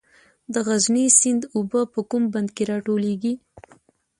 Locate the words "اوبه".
1.55-1.81